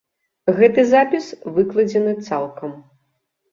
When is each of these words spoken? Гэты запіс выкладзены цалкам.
Гэты 0.59 0.85
запіс 0.93 1.29
выкладзены 1.59 2.17
цалкам. 2.27 2.77